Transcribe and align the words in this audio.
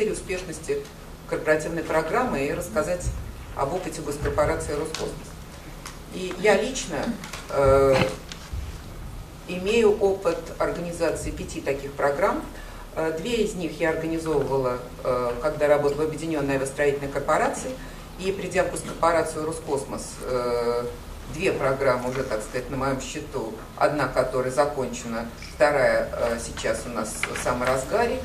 критерии 0.00 0.12
успешности 0.12 0.78
корпоративной 1.28 1.82
программы 1.82 2.46
и 2.46 2.52
рассказать 2.52 3.04
об 3.54 3.74
опыте 3.74 4.00
госкорпорации 4.00 4.72
Роскосмос. 4.72 5.12
И 6.14 6.34
я 6.38 6.60
лично 6.60 6.96
э, 7.50 7.94
имею 9.48 9.98
опыт 9.98 10.38
организации 10.58 11.30
пяти 11.30 11.60
таких 11.60 11.92
программ. 11.92 12.42
Э, 12.96 13.14
две 13.18 13.44
из 13.44 13.54
них 13.54 13.78
я 13.78 13.90
организовывала, 13.90 14.78
э, 15.04 15.32
когда 15.42 15.68
работала 15.68 16.02
в 16.02 16.06
Объединенной 16.06 16.54
авиастроительной 16.54 17.12
корпорации. 17.12 17.70
И 18.18 18.32
придя 18.32 18.64
в 18.64 18.70
госкорпорацию 18.70 19.44
Роскосмос, 19.44 20.14
э, 20.22 20.84
две 21.34 21.52
программы 21.52 22.10
уже, 22.10 22.22
так 22.22 22.42
сказать, 22.42 22.70
на 22.70 22.78
моем 22.78 23.00
счету. 23.02 23.52
Одна, 23.76 24.08
которая 24.08 24.50
закончена, 24.50 25.28
вторая 25.54 26.38
сейчас 26.44 26.84
у 26.86 26.88
нас 26.88 27.14
в 27.30 27.44
самом 27.44 27.64
разгаре. 27.64 28.20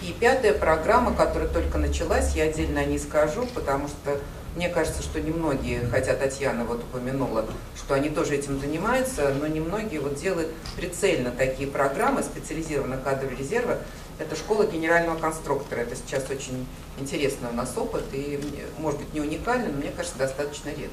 И 0.00 0.14
пятая 0.18 0.54
программа, 0.54 1.14
которая 1.14 1.48
только 1.48 1.76
началась, 1.78 2.34
я 2.34 2.44
отдельно 2.44 2.80
о 2.80 2.84
ней 2.84 2.98
скажу, 2.98 3.46
потому 3.54 3.88
что 3.88 4.18
мне 4.54 4.68
кажется, 4.68 5.02
что 5.02 5.20
немногие, 5.20 5.86
хотя 5.90 6.14
Татьяна 6.14 6.64
вот 6.64 6.82
упомянула, 6.82 7.46
что 7.76 7.94
они 7.94 8.08
тоже 8.08 8.36
этим 8.36 8.60
занимаются, 8.60 9.34
но 9.40 9.46
немногие 9.46 10.00
вот 10.00 10.16
делают 10.16 10.52
прицельно 10.76 11.30
такие 11.30 11.68
программы 11.68 12.22
специализированных 12.22 13.02
кадровых 13.02 13.38
резерва. 13.38 13.78
Это 14.18 14.34
школа 14.34 14.66
генерального 14.66 15.18
конструктора. 15.18 15.80
Это 15.80 15.94
сейчас 15.94 16.28
очень 16.30 16.66
интересный 16.98 17.50
у 17.50 17.52
нас 17.52 17.72
опыт 17.76 18.04
и, 18.12 18.40
может 18.78 18.98
быть, 18.98 19.14
не 19.14 19.20
уникальный, 19.20 19.68
но 19.68 19.78
мне 19.78 19.90
кажется, 19.90 20.18
достаточно 20.18 20.70
редкий. 20.70 20.90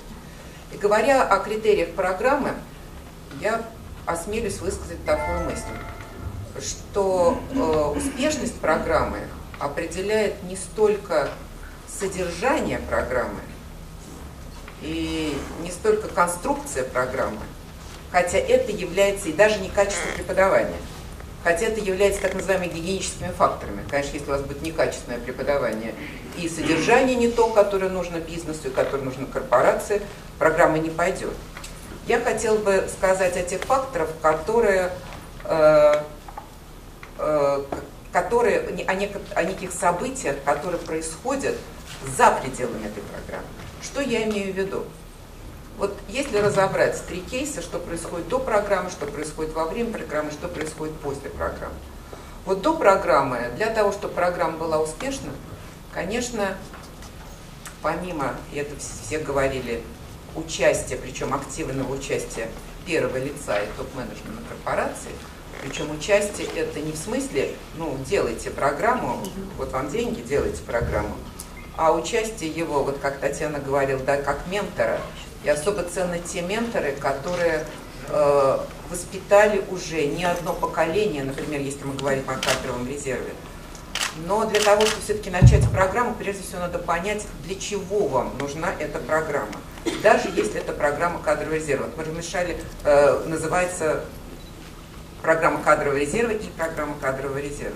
И 0.74 0.78
говоря 0.78 1.24
о 1.24 1.40
критериях 1.40 1.90
программы, 1.92 2.52
я 3.42 3.62
осмелюсь 4.06 4.60
высказать 4.60 5.04
такую 5.06 5.46
мысль, 5.46 5.64
что 6.62 7.40
э, 7.54 7.94
успешность 7.98 8.60
программы 8.60 9.20
определяет 9.60 10.44
не 10.44 10.56
столько 10.56 11.30
содержание 11.88 12.80
программы 12.80 13.40
и 14.82 15.38
не 15.62 15.72
столько 15.72 16.08
конструкция 16.08 16.84
программы, 16.84 17.42
хотя 18.12 18.38
это 18.38 18.72
является 18.72 19.30
и 19.30 19.34
даже 19.34 19.60
не 19.60 19.70
качество 19.70 20.10
преподавания, 20.16 20.78
хотя 21.44 21.68
это 21.68 21.80
является 21.80 22.22
так 22.22 22.34
называемыми 22.34 22.74
гигиеническими 22.74 23.32
факторами. 23.32 23.84
Конечно, 23.90 24.14
если 24.14 24.28
у 24.28 24.32
вас 24.32 24.42
будет 24.42 24.62
некачественное 24.62 25.20
преподавание 25.20 25.94
и 26.38 26.50
содержание 26.50 27.16
не 27.16 27.30
то, 27.30 27.50
которое 27.50 27.90
нужно 27.90 28.18
бизнесу 28.18 28.68
и 28.68 28.72
которое 28.72 29.04
нужно 29.04 29.26
корпорации, 29.26 30.02
программа 30.38 30.80
не 30.80 30.90
пойдет. 30.90 31.34
Я 32.08 32.20
хотела 32.20 32.58
бы 32.58 32.88
сказать 32.96 33.36
о 33.36 33.42
тех 33.42 33.62
факторах, 33.62 34.10
которые, 34.22 34.92
э, 35.46 36.04
которые 38.12 38.60
о, 38.88 38.94
неких, 38.94 39.18
о 39.36 39.44
неких 39.44 39.72
событиях, 39.72 40.38
которые 40.44 40.80
происходят 40.80 41.56
за 42.18 42.32
пределами 42.32 42.86
этой 42.86 43.04
программы. 43.04 43.48
Что 43.82 44.02
я 44.02 44.24
имею 44.24 44.54
в 44.54 44.58
виду? 44.58 44.86
Вот 45.78 45.98
если 46.08 46.38
разобрать 46.38 47.02
три 47.06 47.20
кейса, 47.22 47.62
что 47.62 47.80
происходит 47.80 48.30
до 48.30 48.40
программы, 48.40 48.90
что 48.90 49.06
происходит 49.06 49.54
во 49.54 49.66
время 49.66 49.92
программы, 49.92 50.32
что 50.32 50.48
происходит 50.48 50.96
после 51.00 51.30
программы. 51.30 51.76
Вот 52.46 52.62
до 52.62 52.76
программы, 52.76 53.52
для 53.58 53.68
того, 53.68 53.92
чтобы 53.92 54.14
программа 54.14 54.58
была 54.58 54.80
успешна, 54.80 55.32
конечно, 55.94 56.56
помимо, 57.82 58.36
и 58.54 58.58
это 58.58 58.76
все 58.80 59.20
говорили, 59.20 59.84
участия, 60.36 60.96
причем 60.96 61.34
активного 61.34 61.94
участия 61.94 62.50
первого 62.86 63.18
лица 63.18 63.60
и 63.60 63.68
топ-менеджмента 63.78 64.44
корпорации, 64.48 65.12
причем 65.66 65.90
участие 65.90 66.48
это 66.56 66.80
не 66.80 66.92
в 66.92 66.96
смысле, 66.96 67.56
ну, 67.76 67.98
делайте 68.08 68.52
программу, 68.52 69.24
вот 69.58 69.72
вам 69.72 69.90
деньги, 69.90 70.22
делайте 70.22 70.62
программу, 70.62 71.16
а 71.76 71.92
участие 71.92 72.52
его, 72.52 72.84
вот 72.84 73.00
как 73.00 73.18
Татьяна 73.18 73.60
говорила, 73.60 74.00
да, 74.00 74.18
как 74.22 74.46
ментора. 74.48 75.00
И 75.44 75.50
особо 75.50 75.84
ценны 75.84 76.20
те 76.20 76.42
менторы, 76.42 76.92
которые 76.94 77.66
э, 78.10 78.60
воспитали 78.92 79.64
уже 79.72 80.06
не 80.06 80.24
одно 80.24 80.54
поколение, 80.54 81.24
например, 81.24 81.62
если 81.62 81.84
мы 81.84 81.96
говорим 81.96 82.24
о 82.30 82.36
кадровом 82.36 82.88
резерве. 82.88 83.34
Но 84.28 84.46
для 84.46 84.60
того, 84.60 84.86
чтобы 84.86 85.02
все-таки 85.02 85.30
начать 85.32 85.70
программу, 85.72 86.14
прежде 86.14 86.44
всего 86.44 86.60
надо 86.60 86.78
понять, 86.78 87.24
для 87.44 87.56
чего 87.56 88.08
вам 88.08 88.38
нужна 88.40 88.70
эта 88.80 89.00
программа. 89.00 89.56
Даже 90.04 90.30
если 90.36 90.62
это 90.62 90.74
программа 90.74 91.22
кадрового 91.22 91.56
резерва. 91.56 91.90
Мы 91.98 92.04
размешали, 92.04 92.58
э, 92.84 93.24
называется 93.28 94.06
программа 95.26 95.60
кадрового 95.64 95.98
резерва 95.98 96.34
и 96.34 96.48
программа 96.56 96.96
кадрового 97.02 97.40
резерва. 97.40 97.76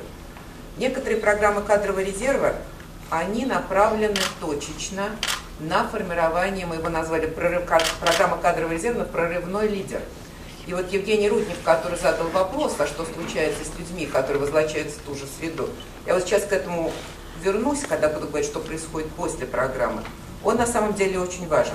Некоторые 0.78 1.20
программы 1.20 1.62
кадрового 1.62 2.02
резерва 2.02 2.54
они 3.10 3.48
направлены 3.48 4.20
точечно 4.40 5.10
на 5.60 5.88
формирование, 5.88 6.68
мы 6.68 6.76
его 6.76 6.90
назвали 6.90 7.26
прорыв, 7.26 7.64
программа 8.00 8.38
кадрового 8.38 8.74
резерва 8.74 9.04
«Прорывной 9.04 9.68
лидер». 9.68 10.02
И 10.68 10.74
вот 10.76 10.92
Евгений 10.92 11.28
Руднев, 11.28 11.58
который 11.64 11.98
задал 11.98 12.28
вопрос, 12.28 12.76
а 12.78 12.86
что 12.86 13.04
случается 13.04 13.66
с 13.66 13.80
людьми, 13.80 14.06
которые 14.06 14.40
возвращаются 14.40 15.00
в 15.00 15.02
ту 15.02 15.16
же 15.16 15.26
среду, 15.26 15.70
я 16.06 16.14
вот 16.14 16.24
сейчас 16.24 16.44
к 16.44 16.54
этому 16.54 16.92
вернусь, 17.42 17.80
когда 17.80 18.10
буду 18.10 18.28
говорить, 18.28 18.48
что 18.48 18.60
происходит 18.60 19.10
после 19.14 19.48
программы, 19.48 20.04
он 20.44 20.58
на 20.58 20.68
самом 20.68 20.94
деле 20.94 21.20
очень 21.20 21.48
важен. 21.48 21.74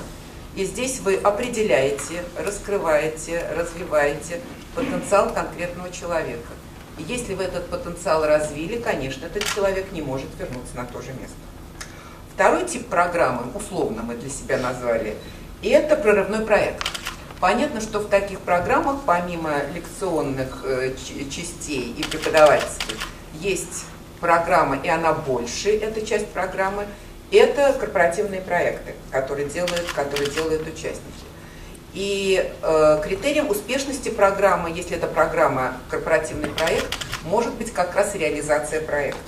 И 0.55 0.65
здесь 0.65 1.01
вы 1.01 1.17
определяете, 1.17 2.23
раскрываете, 2.39 3.45
развиваете 3.57 4.41
потенциал 4.75 5.33
конкретного 5.33 5.91
человека. 5.91 6.53
И 6.99 7.03
если 7.03 7.35
вы 7.35 7.45
этот 7.45 7.69
потенциал 7.69 8.25
развили, 8.25 8.79
конечно, 8.79 9.27
этот 9.27 9.45
человек 9.45 9.93
не 9.93 10.03
может 10.03 10.29
вернуться 10.39 10.77
на 10.77 10.85
то 10.85 11.01
же 11.03 11.13
место. 11.13 11.37
Второй 12.35 12.65
тип 12.65 12.89
программы, 12.89 13.51
условно 13.55 14.03
мы 14.03 14.17
для 14.17 14.31
себя 14.31 14.59
назвали, 14.59 15.17
это 15.63 15.97
прорывной 15.97 16.45
проект. 16.45 16.85
Понятно, 17.41 17.81
что 17.81 17.99
в 18.01 18.09
таких 18.09 18.41
программах, 18.41 19.01
помимо 19.07 19.63
лекционных 19.75 20.63
э, 20.65 20.95
частей 21.31 21.93
и 21.93 22.03
преподавательских, 22.05 22.97
есть 23.41 23.87
программа, 24.21 24.77
и 24.77 24.89
она 24.89 25.13
больше, 25.13 25.71
эта 25.71 26.05
часть 26.07 26.29
программы, 26.29 26.87
это 27.31 27.73
корпоративные 27.79 28.41
проекты, 28.41 28.95
которые 29.11 29.49
делают, 29.49 29.93
которые 29.93 30.31
делают 30.31 30.63
участники. 30.63 31.25
И 31.95 32.53
э, 32.61 33.01
критерием 33.05 33.49
успешности 33.49 34.09
программы, 34.09 34.71
если 34.71 34.97
это 34.97 35.07
программа 35.07 35.75
корпоративный 35.89 36.49
проект, 36.49 36.89
может 37.25 37.55
быть 37.55 37.73
как 37.73 37.95
раз 37.95 38.15
реализация 38.17 38.81
проекта. 38.81 39.21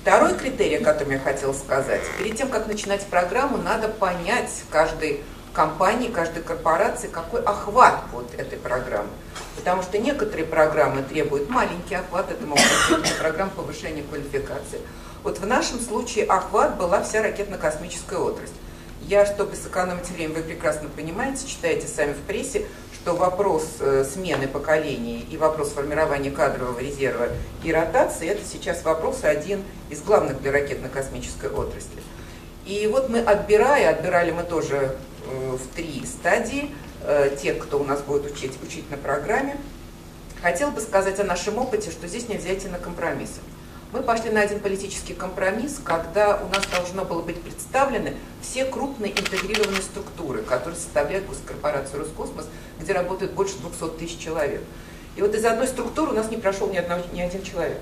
Второй 0.00 0.34
критерий, 0.34 0.76
о 0.76 0.84
котором 0.84 1.12
я 1.12 1.18
хотела 1.18 1.52
сказать, 1.52 2.00
перед 2.18 2.36
тем, 2.36 2.48
как 2.48 2.66
начинать 2.66 3.06
программу, 3.06 3.58
надо 3.58 3.88
понять 3.88 4.50
каждой 4.70 5.22
компании, 5.52 6.08
каждой 6.08 6.42
корпорации, 6.42 7.08
какой 7.08 7.42
охват 7.42 8.00
вот 8.12 8.34
этой 8.34 8.58
программы. 8.58 9.10
Потому 9.56 9.82
что 9.82 9.98
некоторые 9.98 10.46
программы 10.46 11.02
требуют 11.02 11.50
маленький 11.50 11.94
охват, 11.94 12.30
это 12.30 12.44
могут 12.46 12.64
быть 12.90 13.16
программы 13.18 13.50
повышения 13.50 14.02
квалификации. 14.02 14.80
Вот 15.22 15.38
в 15.38 15.46
нашем 15.46 15.78
случае 15.80 16.24
охват 16.24 16.76
была 16.78 17.02
вся 17.02 17.22
ракетно-космическая 17.22 18.18
отрасль. 18.18 18.54
Я, 19.08 19.26
чтобы 19.26 19.56
сэкономить 19.56 20.08
время, 20.10 20.34
вы 20.34 20.42
прекрасно 20.42 20.88
понимаете, 20.88 21.46
читаете 21.46 21.88
сами 21.88 22.12
в 22.12 22.20
прессе, 22.20 22.66
что 22.94 23.14
вопрос 23.14 23.64
э, 23.80 24.04
смены 24.04 24.46
поколений 24.46 25.26
и 25.28 25.36
вопрос 25.36 25.70
формирования 25.70 26.30
кадрового 26.30 26.78
резерва 26.78 27.28
и 27.64 27.72
ротации– 27.72 28.28
это 28.28 28.42
сейчас 28.44 28.84
вопрос 28.84 29.24
один 29.24 29.64
из 29.90 30.02
главных 30.02 30.40
для 30.40 30.52
ракетно-космической 30.52 31.50
отрасли. 31.50 32.00
И 32.64 32.86
вот 32.86 33.08
мы 33.08 33.18
отбирая, 33.18 33.90
отбирали 33.90 34.30
мы 34.30 34.44
тоже 34.44 34.96
э, 35.26 35.56
в 35.56 35.74
три 35.74 36.04
стадии, 36.06 36.72
э, 37.02 37.36
тех, 37.42 37.58
кто 37.58 37.80
у 37.80 37.84
нас 37.84 38.02
будет 38.02 38.30
учить, 38.30 38.52
учить 38.62 38.88
на 38.88 38.96
программе, 38.96 39.56
хотел 40.40 40.70
бы 40.70 40.80
сказать 40.80 41.18
о 41.18 41.24
нашем 41.24 41.58
опыте, 41.58 41.90
что 41.90 42.06
здесь 42.06 42.28
нельзя 42.28 42.54
идти 42.54 42.68
на 42.68 42.78
компромиссы. 42.78 43.40
Мы 43.92 44.02
пошли 44.02 44.30
на 44.30 44.40
один 44.40 44.60
политический 44.60 45.12
компромисс, 45.12 45.78
когда 45.84 46.40
у 46.42 46.48
нас 46.48 46.64
должно 46.74 47.04
было 47.04 47.20
быть 47.20 47.42
представлены 47.42 48.14
все 48.40 48.64
крупные 48.64 49.12
интегрированные 49.12 49.82
структуры, 49.82 50.40
которые 50.40 50.76
составляют 50.76 51.26
госкорпорацию 51.26 52.00
Роскосмос, 52.00 52.46
где 52.80 52.94
работает 52.94 53.32
больше 53.32 53.58
200 53.58 53.98
тысяч 53.98 54.18
человек. 54.18 54.62
И 55.16 55.20
вот 55.20 55.34
из 55.34 55.44
одной 55.44 55.68
структуры 55.68 56.12
у 56.12 56.14
нас 56.14 56.30
не 56.30 56.38
прошел 56.38 56.70
ни, 56.70 56.78
одного, 56.78 57.02
ни 57.12 57.20
один 57.20 57.42
человек. 57.42 57.80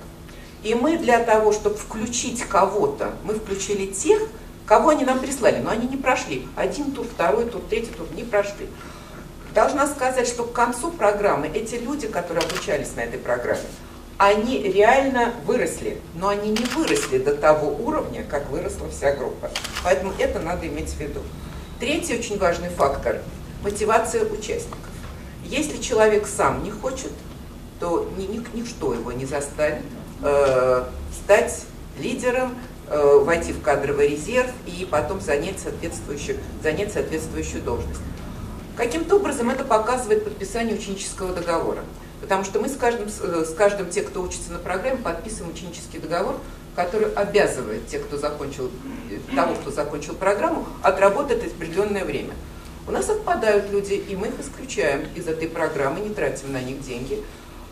И 0.64 0.74
мы 0.74 0.98
для 0.98 1.22
того, 1.22 1.52
чтобы 1.52 1.76
включить 1.76 2.42
кого-то, 2.42 3.12
мы 3.22 3.34
включили 3.34 3.86
тех, 3.86 4.20
кого 4.66 4.88
они 4.88 5.04
нам 5.04 5.20
прислали, 5.20 5.60
но 5.60 5.70
они 5.70 5.86
не 5.86 5.96
прошли. 5.96 6.48
Один 6.56 6.90
тур, 6.90 7.06
второй 7.06 7.48
тур, 7.48 7.62
третий 7.70 7.92
тур 7.92 8.08
не 8.16 8.24
прошли. 8.24 8.66
Должна 9.54 9.86
сказать, 9.86 10.26
что 10.26 10.42
к 10.42 10.52
концу 10.52 10.90
программы 10.90 11.46
эти 11.46 11.76
люди, 11.76 12.08
которые 12.08 12.44
обучались 12.44 12.96
на 12.96 13.00
этой 13.00 13.20
программе, 13.20 13.62
они 14.20 14.58
реально 14.58 15.32
выросли, 15.46 15.98
но 16.14 16.28
они 16.28 16.50
не 16.50 16.64
выросли 16.76 17.16
до 17.16 17.34
того 17.34 17.70
уровня, 17.70 18.22
как 18.22 18.50
выросла 18.50 18.90
вся 18.90 19.14
группа. 19.16 19.50
Поэтому 19.82 20.12
это 20.18 20.40
надо 20.40 20.66
иметь 20.66 20.90
в 20.90 21.00
виду. 21.00 21.20
Третий 21.78 22.18
очень 22.18 22.38
важный 22.38 22.68
фактор– 22.68 23.22
мотивация 23.62 24.26
участников. 24.26 24.90
Если 25.46 25.80
человек 25.80 26.26
сам 26.26 26.62
не 26.62 26.70
хочет, 26.70 27.12
то 27.80 28.12
ни, 28.18 28.24
ни, 28.24 28.44
ничто 28.52 28.92
его 28.92 29.10
не 29.10 29.24
заставит 29.24 29.82
э, 30.22 30.84
стать 31.24 31.64
лидером, 31.98 32.54
э, 32.88 33.20
войти 33.24 33.54
в 33.54 33.62
кадровый 33.62 34.08
резерв 34.08 34.50
и 34.66 34.84
потом 34.84 35.22
занять 35.22 35.58
соответствующую, 35.60 36.36
занять 36.62 36.92
соответствующую 36.92 37.62
должность. 37.62 38.02
Каким-то 38.76 39.16
образом 39.16 39.48
это 39.48 39.64
показывает 39.64 40.24
подписание 40.24 40.76
ученического 40.76 41.32
договора. 41.32 41.80
Потому 42.20 42.44
что 42.44 42.60
мы 42.60 42.68
с 42.68 42.76
каждым, 42.76 43.08
э, 43.08 43.44
с 43.44 43.54
каждым 43.54 43.90
те, 43.90 44.02
кто 44.02 44.22
учится 44.22 44.52
на 44.52 44.58
программе, 44.58 44.98
подписываем 44.98 45.52
ученический 45.52 45.98
договор, 45.98 46.36
который 46.76 47.12
обязывает 47.14 47.86
тех, 47.88 48.04
кто 48.06 48.16
закончил, 48.16 48.70
э, 49.10 49.34
того, 49.34 49.54
кто 49.54 49.70
закончил 49.70 50.14
программу, 50.14 50.66
отработать 50.82 51.44
определенное 51.46 52.04
время. 52.04 52.34
У 52.86 52.92
нас 52.92 53.08
отпадают 53.08 53.70
люди, 53.70 53.94
и 53.94 54.16
мы 54.16 54.28
их 54.28 54.40
исключаем 54.40 55.06
из 55.14 55.28
этой 55.28 55.48
программы, 55.48 56.00
не 56.00 56.14
тратим 56.14 56.52
на 56.52 56.60
них 56.60 56.82
деньги. 56.82 57.22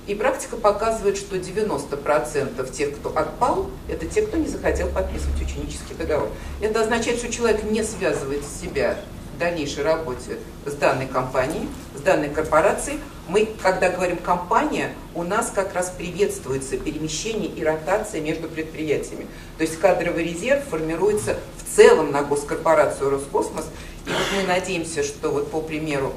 И 0.07 0.15
практика 0.15 0.57
показывает, 0.57 1.19
что 1.19 1.37
90% 1.37 2.71
тех, 2.73 2.97
кто 2.97 3.11
отпал, 3.11 3.71
это 3.89 4.07
те, 4.07 4.23
кто 4.23 4.39
не 4.39 4.47
захотел 4.47 4.89
подписывать 4.89 5.43
ученический 5.43 5.95
договор. 5.95 6.31
Это 6.63 6.81
означает, 6.81 7.19
что 7.19 7.31
человек 7.31 7.63
не 7.65 7.83
связывает 7.83 8.43
себя 8.45 8.99
дальнейшей 9.39 9.85
работе 9.85 10.39
с 10.67 10.73
данной 10.73 11.07
компанией, 11.07 11.69
с 11.95 12.01
данной 12.01 12.29
корпорацией. 12.29 13.01
Мы, 13.29 13.49
когда 13.63 13.91
говорим 13.91 14.17
«компания», 14.17 14.93
у 15.15 15.23
нас 15.23 15.51
как 15.55 15.75
раз 15.75 15.91
приветствуется 15.97 16.79
перемещение 16.79 17.49
и 17.49 17.63
ротация 17.63 18.21
между 18.21 18.49
предприятиями. 18.49 19.27
То 19.59 19.65
есть 19.65 19.79
кадровый 19.79 20.25
резерв 20.25 20.65
формируется 20.65 21.37
в 21.59 21.77
целом 21.77 22.11
на 22.11 22.23
госкорпорацию 22.23 23.11
«Роскосмос». 23.11 23.67
И 24.07 24.11
вот 24.11 24.27
мы 24.37 24.47
надеемся, 24.47 25.03
что 25.03 25.31
вот 25.31 25.51
по 25.51 25.61
примеру 25.61 26.13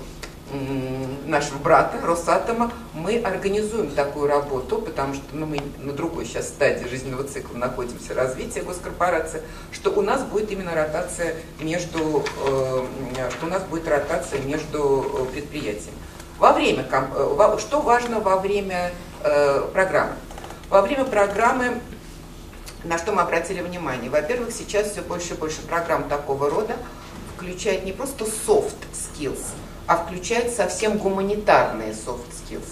нашего 1.25 1.57
брата 1.59 1.97
Росатома, 2.03 2.71
мы 2.93 3.17
организуем 3.19 3.91
такую 3.91 4.27
работу, 4.27 4.77
потому 4.79 5.13
что 5.13 5.23
ну, 5.33 5.45
мы 5.45 5.59
на 5.79 5.93
другой 5.93 6.25
сейчас 6.25 6.49
стадии 6.49 6.87
жизненного 6.87 7.23
цикла 7.23 7.57
находимся, 7.57 8.13
развития 8.13 8.61
госкорпорации, 8.61 9.41
что 9.71 9.91
у 9.91 10.01
нас 10.01 10.23
будет 10.23 10.51
именно 10.51 10.73
ротация 10.75 11.35
между, 11.59 12.23
э, 12.45 12.83
что 13.31 13.45
у 13.45 13.49
нас 13.49 13.63
будет 13.63 13.87
ротация 13.87 14.41
между 14.41 15.27
э, 15.29 15.33
предприятиями. 15.33 15.97
Во 16.37 16.51
время, 16.53 16.85
э, 16.91 17.57
что 17.59 17.81
важно 17.81 18.19
во 18.19 18.37
время 18.37 18.91
программы? 19.73 20.13
Во 20.69 20.81
время 20.81 21.05
программы 21.05 21.79
на 22.83 22.97
что 22.97 23.11
мы 23.11 23.21
обратили 23.21 23.61
внимание? 23.61 24.09
Во-первых, 24.09 24.51
сейчас 24.51 24.91
все 24.91 25.01
больше 25.01 25.35
и 25.35 25.37
больше 25.37 25.61
программ 25.61 26.09
такого 26.09 26.49
рода 26.49 26.75
включает 27.41 27.85
не 27.85 27.91
просто 27.91 28.25
soft 28.25 28.75
skills, 28.93 29.41
а 29.87 29.97
включает 29.97 30.53
совсем 30.53 30.97
гуманитарные 30.97 31.91
soft 31.91 32.27
skills. 32.31 32.67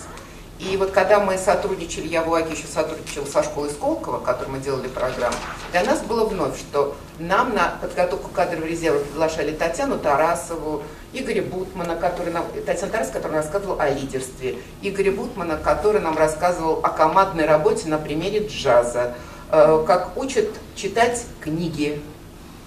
И 0.60 0.76
вот 0.76 0.92
когда 0.92 1.22
мы 1.22 1.38
сотрудничали, 1.38 2.08
я 2.08 2.22
в 2.22 2.30
УАГе 2.30 2.52
еще 2.52 2.68
сотрудничала 2.68 3.26
со 3.26 3.44
школой 3.44 3.70
Сколково, 3.70 4.20
которой 4.20 4.50
мы 4.50 4.60
делали 4.60 4.90
программу, 4.90 5.36
для 5.72 5.86
нас 5.86 6.02
было 6.02 6.26
вновь, 6.26 6.60
что 6.60 6.98
нам 7.18 7.56
на 7.56 7.78
подготовку 7.82 8.30
кадрового 8.30 8.68
резерва 8.68 9.00
приглашали 9.00 9.52
Татьяну 9.54 9.98
Тарасову, 9.98 10.84
Игоря 11.14 11.44
Бутмана, 11.44 11.96
который 11.96 12.34
нам, 12.34 12.46
Татьяна 12.66 12.92
Тарасова, 12.92 13.14
который 13.14 13.36
рассказывал 13.36 13.80
о 13.80 13.90
лидерстве, 13.90 14.58
Игоря 14.82 15.14
Бутмана, 15.14 15.58
который 15.58 16.02
нам 16.02 16.18
рассказывал 16.18 16.82
о 16.84 16.90
командной 16.90 17.46
работе 17.46 17.88
на 17.88 17.98
примере 17.98 18.46
джаза, 18.46 19.16
э, 19.52 19.84
как 19.88 20.18
учат 20.18 20.50
читать 20.76 21.24
книги 21.40 22.02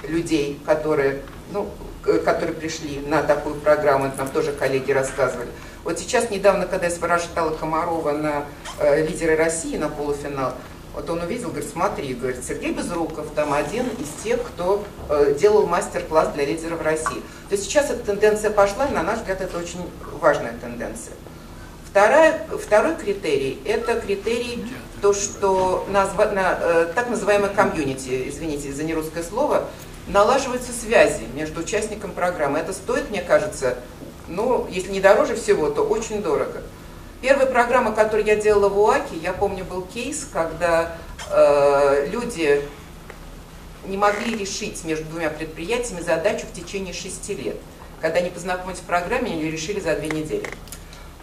людей, 0.08 0.58
которые, 0.64 1.22
ну, 1.52 1.68
которые 2.24 2.54
пришли 2.54 3.00
на 3.06 3.22
такую 3.22 3.56
программу, 3.56 4.06
это 4.06 4.18
нам 4.18 4.28
тоже 4.28 4.52
коллеги 4.52 4.92
рассказывали. 4.92 5.48
Вот 5.84 5.98
сейчас, 5.98 6.30
недавно, 6.30 6.66
когда 6.66 6.86
я 6.86 6.92
спрашивала 6.92 7.50
Комарова 7.50 8.12
на 8.12 8.44
э, 8.78 9.06
лидеры 9.06 9.36
России 9.36 9.76
на 9.76 9.88
полуфинал, 9.88 10.54
вот 10.94 11.08
он 11.08 11.22
увидел, 11.22 11.48
говорит, 11.48 11.70
смотри, 11.70 12.14
говорит, 12.14 12.44
Сергей 12.44 12.72
Безруков 12.72 13.26
там 13.34 13.52
один 13.52 13.86
из 13.98 14.22
тех, 14.22 14.42
кто 14.42 14.84
э, 15.08 15.34
делал 15.38 15.66
мастер-класс 15.66 16.28
для 16.34 16.44
лидеров 16.44 16.82
России. 16.82 17.22
То 17.48 17.52
есть 17.52 17.64
сейчас 17.64 17.90
эта 17.90 18.04
тенденция 18.04 18.50
пошла, 18.50 18.86
и 18.86 18.92
на 18.92 19.02
наш 19.02 19.20
взгляд 19.20 19.40
это 19.40 19.56
очень 19.58 19.80
важная 20.20 20.54
тенденция. 20.60 21.14
Вторая, 21.88 22.46
второй 22.62 22.94
критерий– 22.96 23.60
это 23.64 24.00
критерий, 24.00 24.64
то, 25.00 25.12
что 25.12 25.86
назва, 25.90 26.26
на, 26.26 26.58
э, 26.60 26.92
так 26.94 27.10
называемое 27.10 27.50
комьюнити, 27.50 28.28
извините 28.28 28.72
за 28.72 28.84
нерусское 28.84 29.22
слово, 29.22 29.64
налаживаются 30.06 30.72
связи 30.72 31.24
между 31.34 31.60
участником 31.60 32.12
программы. 32.12 32.58
Это 32.58 32.72
стоит, 32.72 33.10
мне 33.10 33.22
кажется, 33.22 33.78
ну, 34.28 34.66
если 34.70 34.90
не 34.90 35.00
дороже 35.00 35.36
всего, 35.36 35.70
то 35.70 35.82
очень 35.82 36.22
дорого. 36.22 36.62
Первая 37.20 37.46
программа, 37.46 37.92
которую 37.92 38.26
я 38.26 38.36
делала 38.36 38.68
в 38.68 38.78
УАКе, 38.78 39.16
я 39.22 39.32
помню, 39.32 39.64
был 39.64 39.82
кейс, 39.82 40.26
когда 40.32 40.96
э, 41.30 42.08
люди 42.10 42.62
не 43.86 43.96
могли 43.96 44.36
решить 44.36 44.84
между 44.84 45.04
двумя 45.06 45.30
предприятиями 45.30 46.02
задачу 46.02 46.46
в 46.46 46.52
течение 46.52 46.92
шести 46.92 47.34
лет. 47.34 47.56
Когда 48.00 48.18
они 48.18 48.30
познакомились 48.30 48.80
в 48.80 48.84
программе, 48.84 49.32
они 49.32 49.50
решили 49.50 49.78
за 49.78 49.94
две 49.94 50.08
недели. 50.08 50.46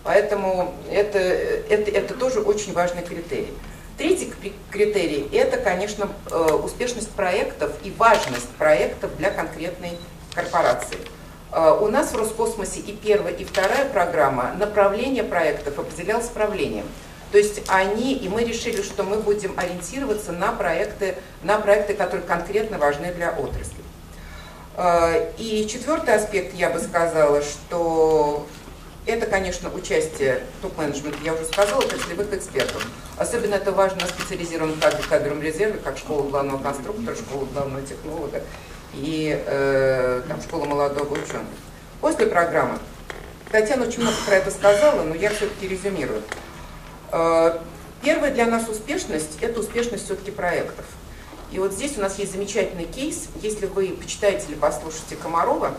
Поэтому 0.03 0.73
это, 0.89 1.19
это, 1.19 1.91
это 1.91 2.13
тоже 2.13 2.39
очень 2.39 2.73
важный 2.73 3.01
критерий. 3.01 3.53
Третий 3.99 4.31
критерий– 4.71 5.27
это, 5.33 5.57
конечно, 5.57 6.07
э, 6.31 6.53
успешность 6.63 7.11
проектов 7.11 7.73
и 7.83 7.91
важность 7.91 8.47
проектов 8.51 9.11
для 9.17 9.29
конкретной 9.29 9.97
корпорации. 10.33 10.99
Э, 11.51 11.77
у 11.81 11.89
нас 11.89 12.13
в 12.13 12.15
Роскосмосе 12.15 12.79
и 12.79 12.93
первая, 12.93 13.33
и 13.33 13.43
вторая 13.43 13.89
программа 13.89 14.53
направление 14.57 15.25
проектов 15.25 15.77
определялось 15.79 16.27
правлением. 16.27 16.85
То 17.33 17.37
есть 17.37 17.63
они, 17.67 18.13
и 18.13 18.29
мы 18.29 18.45
решили, 18.45 18.81
что 18.83 19.03
мы 19.03 19.17
будем 19.17 19.59
ориентироваться 19.59 20.31
на 20.31 20.53
проекты, 20.53 21.17
на 21.43 21.59
проекты, 21.59 21.93
которые 21.93 22.25
конкретно 22.25 22.77
важны 22.77 23.13
для 23.13 23.31
отрасли. 23.31 23.83
Э, 24.77 25.29
и 25.37 25.67
четвертый 25.67 26.15
аспект, 26.15 26.53
я 26.53 26.69
бы 26.69 26.79
сказала, 26.79 27.41
что 27.41 28.47
это, 29.05 29.25
конечно, 29.25 29.73
участие 29.73 30.43
топ-менеджмента, 30.61 31.17
я 31.23 31.33
уже 31.33 31.45
сказала, 31.45 31.79
отраслевых 31.79 32.33
экспертов. 32.33 32.85
Особенно 33.17 33.55
это 33.55 33.71
важно 33.71 34.01
на 34.01 34.07
специализированном 34.07 34.79
кадре, 34.79 35.03
кадровом 35.09 35.41
резерве, 35.41 35.79
как 35.83 35.97
школа 35.97 36.29
главного 36.29 36.61
конструктора, 36.61 37.15
школа 37.15 37.45
главного 37.53 37.81
технолога 37.81 38.41
и 38.93 39.41
э, 39.45 40.21
там, 40.27 40.41
школа 40.41 40.65
молодого 40.65 41.13
ученого. 41.13 41.45
После 42.01 42.27
программы, 42.27 42.79
Татьяна 43.51 43.87
очень 43.87 44.01
много 44.01 44.17
про 44.25 44.35
это 44.35 44.51
сказала, 44.51 45.03
но 45.03 45.15
я 45.15 45.29
все-таки 45.31 45.67
резюмирую. 45.67 46.21
Э, 47.11 47.59
первая 48.01 48.31
для 48.31 48.45
нас 48.45 48.67
успешность– 48.69 49.37
это 49.41 49.59
успешность 49.59 50.05
все-таки 50.05 50.31
проектов. 50.31 50.85
И 51.51 51.57
вот 51.57 51.73
здесь 51.73 51.97
у 51.97 52.01
нас 52.01 52.19
есть 52.19 52.31
замечательный 52.31 52.85
кейс. 52.85 53.27
Если 53.41 53.65
вы 53.65 53.87
почитаете 53.89 54.45
или 54.49 54.55
послушаете 54.55 55.15
Комарова, 55.15 55.73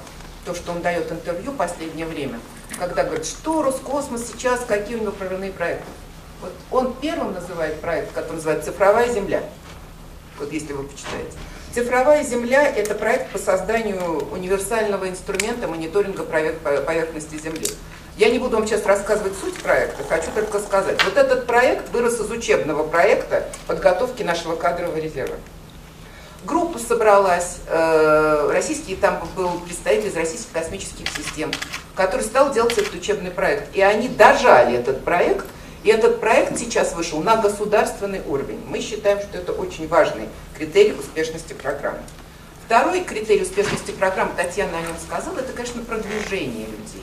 то, 0.45 0.55
что 0.55 0.73
он 0.73 0.83
дает 0.83 1.11
интервью 1.11 1.53
в 1.53 1.57
последнее 1.57 2.07
время, 2.07 2.41
когда 2.79 3.05
говорит, 3.05 3.27
что 3.27 3.63
Роскосмос 3.63 4.27
сейчас, 4.33 4.61
какие 4.67 4.97
у 4.97 5.01
него 5.01 5.13
прорывные 5.13 5.53
проекты. 5.53 5.85
Вот 6.41 6.53
он 6.71 6.95
первым 7.01 7.35
называет 7.35 7.81
проект, 7.81 8.13
который 8.13 8.37
называется 8.37 8.73
«Цифровая 8.73 9.13
земля». 9.13 9.43
Вот 10.39 10.51
если 10.53 10.73
вы 10.73 10.85
почитаете. 10.85 11.33
Цифровая 11.75 12.25
земля– 12.25 12.67
это 12.77 12.95
проект 12.95 13.31
по 13.31 13.39
созданию 13.39 14.29
универсального 14.33 15.09
инструмента 15.09 15.69
мониторинга 15.69 16.25
поверхности 16.25 17.39
Земли. 17.39 17.67
Я 18.17 18.31
не 18.31 18.39
буду 18.39 18.57
вам 18.57 18.67
сейчас 18.67 18.85
рассказывать 18.87 19.35
суть 19.39 19.55
проекта, 19.63 20.03
хочу 20.09 20.31
только 20.35 20.59
сказать. 20.59 21.03
Вот 21.05 21.17
этот 21.17 21.47
проект 21.47 21.91
вырос 21.91 22.19
из 22.21 22.31
учебного 22.31 22.87
проекта 22.89 23.49
подготовки 23.67 24.23
нашего 24.23 24.57
кадрового 24.57 24.97
резерва. 24.97 25.37
Группа 26.45 26.79
собралась, 26.79 27.59
э, 27.67 28.51
российский, 28.51 28.97
там 28.97 29.23
был 29.37 29.61
представитель 29.61 30.09
из 30.09 30.17
российских 30.17 30.51
космических 30.53 31.07
систем, 31.09 31.51
который 31.95 32.23
стал 32.23 32.53
делать 32.53 32.79
этот 32.79 32.95
учебный 32.95 33.31
проект. 33.31 33.77
И 33.77 33.83
они 33.83 34.09
дожали 34.09 34.79
этот 34.79 35.05
проект, 35.05 35.45
и 35.83 35.91
этот 35.91 36.19
проект 36.21 36.59
сейчас 36.59 36.95
вышел 36.95 37.23
на 37.23 37.37
государственный 37.37 38.23
уровень. 38.27 38.61
Мы 38.67 38.81
считаем, 38.81 39.21
что 39.21 39.37
это 39.37 39.53
очень 39.53 39.87
важный 39.87 40.29
критерий 40.57 40.93
успешности 40.93 41.53
программы. 41.53 42.01
Второй 42.65 43.03
критерий 43.03 43.43
успешности 43.43 43.91
программы, 43.91 44.33
Татьяна 44.35 44.79
о 44.79 44.81
нем 44.81 44.97
сказала, 45.05 45.41
это, 45.41 45.53
конечно, 45.53 45.83
продвижение 45.83 46.67
людей. 46.67 47.03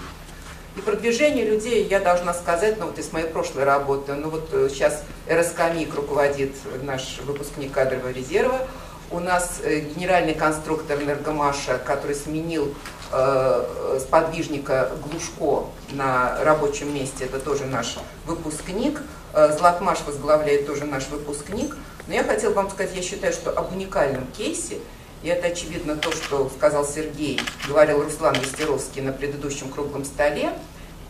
И 0.77 0.82
продвижение 0.82 1.46
людей, 1.46 1.86
я 1.88 2.00
должна 2.00 2.34
сказать, 2.34 2.79
ну 2.79 2.86
вот 2.86 2.98
из 2.98 3.12
моей 3.12 3.27
прошлой 3.27 3.65
работы, 3.65 4.13
ну 4.13 4.29
вот 4.29 4.50
э, 4.51 4.70
сейчас 4.72 5.03
РСК 5.29 5.74
МИК 5.75 5.96
руководит 5.96 6.53
наш 6.84 7.17
выпускник 7.25 7.72
кадрового 7.72 8.12
резерва, 8.12 8.67
у 9.11 9.19
нас 9.19 9.59
э, 9.63 9.79
генеральный 9.79 10.33
конструктор 10.33 11.01
Энергомаша, 11.01 11.77
который 11.77 12.15
сменил 12.15 12.73
э, 13.11 13.99
сподвижника 14.01 14.91
Глушко 15.03 15.69
на 15.91 16.43
рабочем 16.43 16.93
месте, 16.93 17.25
это 17.25 17.39
тоже 17.39 17.65
наш 17.65 17.97
выпускник. 18.25 19.01
Э, 19.33 19.55
Златмаш 19.57 19.99
возглавляет 20.05 20.67
тоже 20.67 20.85
наш 20.85 21.07
выпускник. 21.07 21.75
Но 22.07 22.13
я 22.13 22.23
хотела 22.23 22.53
вам 22.53 22.69
сказать, 22.69 22.95
я 22.95 23.01
считаю, 23.01 23.33
что 23.33 23.51
об 23.51 23.71
уникальном 23.71 24.27
кейсе, 24.37 24.79
и 25.23 25.29
это 25.29 25.47
очевидно 25.47 25.95
то, 25.95 26.11
что 26.11 26.49
сказал 26.55 26.85
Сергей, 26.85 27.39
говорил 27.67 28.03
Руслан 28.03 28.35
Вестеровский 28.35 29.01
на 29.01 29.11
предыдущем 29.11 29.69
круглом 29.69 30.05
столе, 30.05 30.51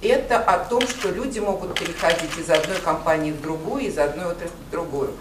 это 0.02 0.38
о 0.38 0.60
том, 0.60 0.82
что 0.82 1.10
люди 1.10 1.40
могут 1.40 1.80
переходить 1.80 2.38
из 2.38 2.50
одной 2.50 2.78
компании 2.78 3.32
в 3.32 3.42
другую, 3.42 3.86
из 3.86 3.98
одной 3.98 4.28
отрасли 4.28 4.54
в 4.68 4.72
другую. 4.72 5.12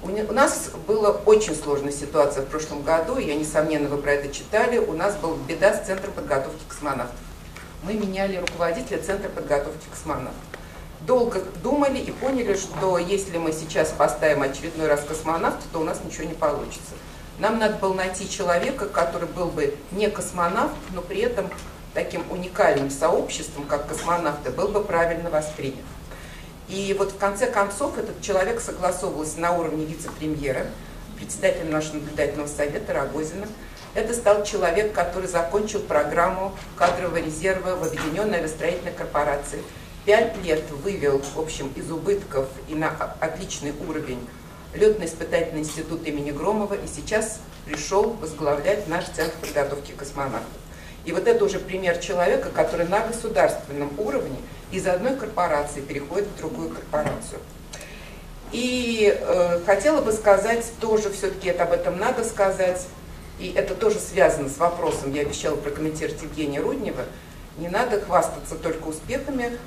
У 0.00 0.32
нас 0.32 0.70
была 0.86 1.10
очень 1.10 1.56
сложная 1.56 1.90
ситуация 1.90 2.44
в 2.44 2.46
прошлом 2.46 2.82
году, 2.82 3.18
я, 3.18 3.34
несомненно, 3.34 3.88
вы 3.88 3.98
про 3.98 4.12
это 4.12 4.32
читали, 4.32 4.78
у 4.78 4.92
нас 4.92 5.16
была 5.16 5.36
беда 5.48 5.74
с 5.74 5.84
Центром 5.84 6.12
подготовки 6.12 6.62
космонавтов. 6.68 7.18
Мы 7.82 7.94
меняли 7.94 8.36
руководителя 8.36 9.02
Центра 9.02 9.28
подготовки 9.28 9.86
космонавтов. 9.90 10.34
Долго 11.00 11.42
думали 11.64 11.98
и 11.98 12.12
поняли, 12.12 12.54
что 12.54 12.96
если 12.98 13.38
мы 13.38 13.52
сейчас 13.52 13.90
поставим 13.90 14.42
очередной 14.42 14.86
раз 14.86 15.02
космонавта, 15.02 15.64
то 15.72 15.80
у 15.80 15.84
нас 15.84 16.00
ничего 16.04 16.28
не 16.28 16.34
получится. 16.34 16.94
Нам 17.40 17.58
надо 17.58 17.74
было 17.78 17.94
найти 17.94 18.30
человека, 18.30 18.86
который 18.86 19.28
был 19.28 19.46
бы 19.46 19.74
не 19.90 20.08
космонавт, 20.08 20.74
но 20.94 21.02
при 21.02 21.22
этом 21.22 21.50
таким 21.92 22.22
уникальным 22.30 22.90
сообществом, 22.90 23.64
как 23.64 23.88
космонавты, 23.88 24.50
был 24.50 24.68
бы 24.68 24.82
правильно 24.84 25.28
воспринят. 25.28 25.84
И 26.68 26.94
вот 26.98 27.12
в 27.12 27.18
конце 27.18 27.46
концов 27.46 27.96
этот 27.96 28.20
человек 28.20 28.60
согласовывался 28.60 29.40
на 29.40 29.56
уровне 29.56 29.86
вице-премьера, 29.86 30.66
председателя 31.16 31.64
нашего 31.64 31.94
наблюдательного 31.94 32.46
совета 32.46 32.92
Рогозина. 32.92 33.46
Это 33.94 34.12
стал 34.12 34.44
человек, 34.44 34.92
который 34.92 35.28
закончил 35.28 35.80
программу 35.80 36.54
кадрового 36.76 37.16
резерва 37.16 37.74
в 37.74 37.84
Объединенной 37.84 38.38
авиастроительной 38.38 38.92
корпорации. 38.92 39.62
Пять 40.04 40.36
лет 40.44 40.62
вывел, 40.82 41.20
в 41.20 41.40
общем, 41.40 41.72
из 41.74 41.90
убытков 41.90 42.46
и 42.68 42.74
на 42.74 42.90
отличный 43.20 43.72
уровень 43.88 44.28
летно-испытательный 44.74 45.60
институт 45.60 46.06
имени 46.06 46.30
Громова 46.30 46.74
и 46.74 46.86
сейчас 46.86 47.40
пришел 47.64 48.10
возглавлять 48.10 48.86
наш 48.88 49.04
центр 49.06 49.34
подготовки 49.40 49.92
космонавтов. 49.92 50.48
И 51.04 51.12
вот 51.12 51.26
это 51.26 51.42
уже 51.44 51.58
пример 51.58 51.96
человека, 51.98 52.50
который 52.50 52.86
на 52.86 53.00
государственном 53.00 53.90
уровне 53.98 54.36
из 54.72 54.86
одной 54.86 55.16
корпорации 55.16 55.80
переходит 55.80 56.28
в 56.28 56.38
другую 56.38 56.70
корпорацию. 56.70 57.40
И 58.52 59.14
э, 59.18 59.60
хотела 59.66 60.00
бы 60.00 60.12
сказать 60.12 60.64
тоже, 60.80 61.10
все-таки 61.10 61.48
это 61.48 61.64
об 61.64 61.72
этом 61.72 61.98
надо 61.98 62.24
сказать, 62.24 62.86
и 63.38 63.52
это 63.54 63.74
тоже 63.74 63.98
связано 63.98 64.48
с 64.48 64.56
вопросом, 64.58 65.12
я 65.12 65.22
обещала 65.22 65.56
прокомментировать 65.56 66.22
Евгения 66.22 66.60
Руднева, 66.60 67.04
не 67.58 67.68
надо 67.68 68.00
хвастаться 68.00 68.54
только 68.54 68.88
успехами. 68.88 69.58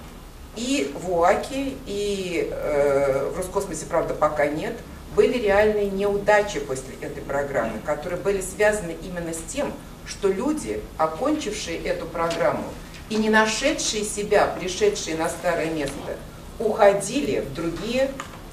И 0.58 0.94
в 1.02 1.10
УАКе, 1.12 1.76
и 1.86 2.50
э, 2.52 3.30
в 3.34 3.38
Роскосмосе, 3.38 3.86
правда, 3.86 4.14
пока 4.14 4.48
нет, 4.48 4.74
были 5.16 5.38
реальные 5.38 5.90
неудачи 5.90 6.60
после 6.60 6.96
этой 7.00 7.24
программы, 7.24 7.80
которые 7.86 8.20
были 8.20 8.42
связаны 8.42 8.98
именно 9.02 9.34
с 9.34 9.40
тем, 9.48 9.72
что 10.06 10.28
люди, 10.28 10.82
окончившие 10.98 11.82
эту 11.84 12.06
программу 12.06 12.66
и 13.12 13.18
не 13.18 13.30
нашедшие 13.30 14.06
себя, 14.06 14.48
пришедшие 14.58 15.18
на 15.18 15.28
старое 15.28 15.70
место, 15.70 16.16
уходили 16.60 17.42
в 17.42 17.54
другие, 17.54 18.10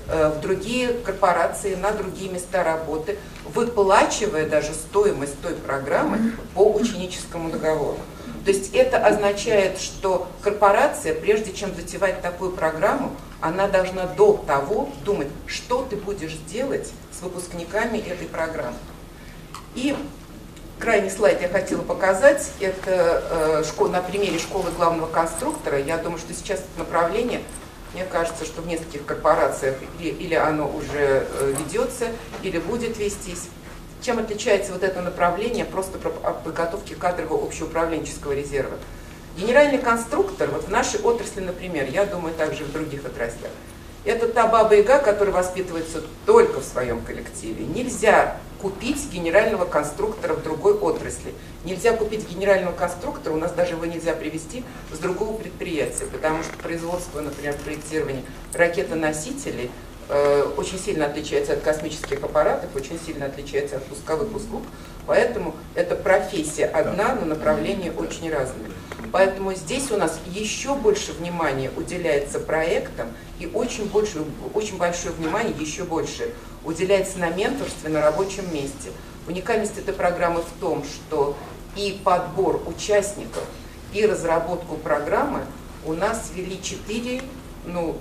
э, 0.08 0.32
в 0.36 0.40
другие 0.40 0.94
корпорации, 0.94 1.76
на 1.76 1.92
другие 1.92 2.28
места 2.28 2.64
работы, 2.64 3.18
выплачивая 3.54 4.48
даже 4.48 4.74
стоимость 4.74 5.40
той 5.42 5.54
программы 5.54 6.32
по 6.56 6.72
ученическому 6.72 7.50
договору. 7.50 7.98
То 8.44 8.50
есть 8.50 8.74
это 8.74 8.98
означает, 8.98 9.78
что 9.78 10.26
корпорация, 10.42 11.14
прежде 11.14 11.52
чем 11.52 11.72
затевать 11.76 12.20
такую 12.20 12.50
программу, 12.50 13.12
она 13.40 13.68
должна 13.68 14.06
до 14.06 14.42
того 14.44 14.88
думать, 15.04 15.28
что 15.46 15.86
ты 15.88 15.94
будешь 15.94 16.36
делать 16.50 16.90
с 17.12 17.22
выпускниками 17.22 17.98
этой 17.98 18.26
программы. 18.26 18.76
И 19.76 19.94
крайний 20.78 21.10
слайд 21.10 21.40
я 21.42 21.48
хотела 21.48 21.82
показать. 21.82 22.50
Это 22.60 23.64
э, 23.70 23.88
на 23.88 24.00
примере 24.00 24.38
школы 24.38 24.70
главного 24.70 25.06
конструктора. 25.06 25.78
Я 25.78 25.98
думаю, 25.98 26.18
что 26.18 26.32
сейчас 26.32 26.60
это 26.60 26.78
направление, 26.78 27.42
мне 27.94 28.04
кажется, 28.04 28.44
что 28.44 28.62
в 28.62 28.66
нескольких 28.66 29.04
корпорациях 29.04 29.76
или, 29.98 30.10
или 30.10 30.34
оно 30.34 30.68
уже 30.68 31.26
э, 31.28 31.54
ведется, 31.58 32.06
или 32.42 32.58
будет 32.58 32.98
вестись. 32.98 33.48
Чем 34.00 34.18
отличается 34.18 34.72
вот 34.72 34.84
это 34.84 35.02
направление 35.02 35.64
просто 35.64 35.98
от 36.22 36.44
подготовки 36.44 36.94
кадрового 36.94 37.44
общеуправленческого 37.44 38.32
резерва? 38.32 38.76
Генеральный 39.36 39.78
конструктор, 39.78 40.48
вот 40.50 40.64
в 40.64 40.70
нашей 40.70 41.00
отрасли, 41.00 41.40
например, 41.40 41.88
я 41.90 42.06
думаю, 42.06 42.34
также 42.34 42.64
в 42.64 42.72
других 42.72 43.04
отраслях, 43.04 43.50
это 44.04 44.28
та 44.28 44.46
баба-яга, 44.46 44.98
которая 44.98 45.34
воспитывается 45.34 46.02
только 46.26 46.60
в 46.60 46.64
своем 46.64 47.02
коллективе. 47.02 47.64
Нельзя 47.66 48.36
купить 48.60 49.10
генерального 49.10 49.64
конструктора 49.64 50.34
в 50.34 50.42
другой 50.42 50.74
отрасли. 50.74 51.34
Нельзя 51.64 51.92
купить 51.96 52.28
генерального 52.28 52.74
конструктора, 52.74 53.34
у 53.34 53.36
нас 53.36 53.52
даже 53.52 53.74
его 53.74 53.86
нельзя 53.86 54.14
привести 54.14 54.64
с 54.92 54.98
другого 54.98 55.36
предприятия, 55.36 56.06
потому 56.06 56.42
что 56.42 56.56
производство, 56.58 57.20
например, 57.20 57.54
проектирование 57.64 58.22
ракетоносителей 58.52 59.70
э, 60.08 60.52
очень 60.56 60.78
сильно 60.78 61.06
отличается 61.06 61.52
от 61.52 61.60
космических 61.60 62.22
аппаратов, 62.22 62.74
очень 62.74 62.98
сильно 63.04 63.26
отличается 63.26 63.76
от 63.76 63.84
пусковых 63.84 64.34
услуг, 64.34 64.62
поэтому 65.06 65.54
эта 65.74 65.94
профессия 65.94 66.66
одна, 66.66 67.14
но 67.14 67.26
направления 67.26 67.92
очень 67.92 68.30
разные. 68.30 68.70
Поэтому 69.12 69.54
здесь 69.54 69.90
у 69.90 69.96
нас 69.96 70.20
еще 70.26 70.74
больше 70.74 71.12
внимания 71.12 71.70
уделяется 71.76 72.40
проектам 72.40 73.08
и 73.38 73.46
очень, 73.46 73.86
больше, 73.86 74.22
очень 74.54 74.76
большое 74.76 75.14
внимание, 75.14 75.54
еще 75.58 75.84
больше, 75.84 76.30
уделяется 76.68 77.18
на 77.18 77.30
менторстве 77.30 77.88
на 77.88 78.02
рабочем 78.02 78.52
месте. 78.52 78.90
Уникальность 79.26 79.78
этой 79.78 79.94
программы 79.94 80.42
в 80.42 80.60
том, 80.60 80.84
что 80.84 81.36
и 81.76 82.00
подбор 82.04 82.62
участников, 82.66 83.42
и 83.92 84.04
разработку 84.04 84.76
программы 84.76 85.40
у 85.86 85.94
нас 85.94 86.30
вели 86.34 86.60
четыре, 86.62 87.22
ну, 87.64 87.96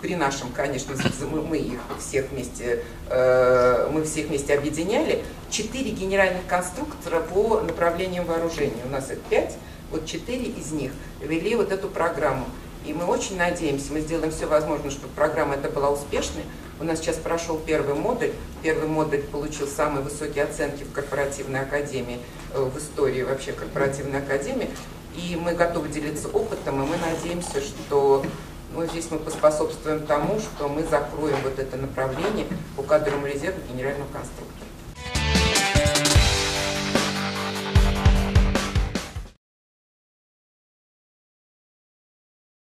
при 0.00 0.14
нашем, 0.14 0.52
конечно, 0.52 0.94
мы 1.28 1.58
их 1.58 1.80
всех 1.98 2.30
вместе, 2.30 2.84
э, 3.08 3.90
мы 3.92 4.04
всех 4.04 4.28
вместе 4.28 4.54
объединяли, 4.54 5.24
четыре 5.50 5.90
генеральных 5.90 6.46
конструктора 6.46 7.20
по 7.20 7.60
направлениям 7.60 8.24
вооружения. 8.24 8.82
У 8.84 8.90
нас 8.90 9.10
их 9.10 9.20
пять, 9.22 9.56
вот 9.90 10.06
четыре 10.06 10.44
из 10.44 10.70
них 10.70 10.92
вели 11.20 11.56
вот 11.56 11.72
эту 11.72 11.88
программу. 11.88 12.46
И 12.86 12.92
мы 12.92 13.04
очень 13.04 13.36
надеемся, 13.36 13.92
мы 13.92 14.00
сделаем 14.00 14.32
все 14.32 14.46
возможное, 14.46 14.90
чтобы 14.90 15.12
программа 15.14 15.54
эта 15.54 15.68
была 15.70 15.90
успешной. 15.90 16.42
У 16.82 16.84
нас 16.84 16.98
сейчас 16.98 17.14
прошел 17.14 17.60
первый 17.64 17.94
модуль. 17.94 18.32
Первый 18.60 18.88
модуль 18.88 19.22
получил 19.22 19.68
самые 19.68 20.02
высокие 20.02 20.42
оценки 20.42 20.82
в 20.82 20.90
корпоративной 20.90 21.60
академии, 21.60 22.18
э, 22.52 22.60
в 22.60 22.76
истории 22.76 23.22
вообще 23.22 23.52
корпоративной 23.52 24.18
академии. 24.18 24.68
И 25.14 25.38
мы 25.40 25.54
готовы 25.54 25.88
делиться 25.90 26.26
опытом, 26.26 26.82
и 26.82 26.86
мы 26.88 26.96
надеемся, 26.96 27.60
что 27.60 28.26
ну, 28.74 28.84
здесь 28.86 29.06
мы 29.12 29.18
поспособствуем 29.18 30.04
тому, 30.06 30.40
что 30.40 30.68
мы 30.68 30.82
закроем 30.82 31.36
вот 31.44 31.56
это 31.56 31.76
направление 31.76 32.48
по 32.76 32.82
кадровому 32.82 33.28
резерву 33.28 33.60
генерального 33.72 34.08
конструктора. 34.12 34.66